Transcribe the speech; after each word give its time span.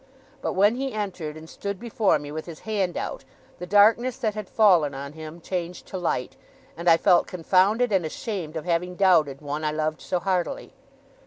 But 0.41 0.53
when 0.53 0.77
he 0.77 0.93
entered, 0.93 1.37
and 1.37 1.47
stood 1.47 1.79
before 1.79 2.17
me 2.17 2.31
with 2.31 2.47
his 2.47 2.61
hand 2.61 2.97
out, 2.97 3.23
the 3.59 3.67
darkness 3.67 4.17
that 4.17 4.33
had 4.33 4.49
fallen 4.49 4.95
on 4.95 5.13
him 5.13 5.39
changed 5.39 5.85
to 5.89 5.97
light, 5.99 6.35
and 6.75 6.89
I 6.89 6.97
felt 6.97 7.27
confounded 7.27 7.91
and 7.91 8.03
ashamed 8.03 8.55
of 8.55 8.65
having 8.65 8.95
doubted 8.95 9.41
one 9.41 9.63
I 9.63 9.69
loved 9.71 10.01
so 10.01 10.17
heartily. 10.19 10.73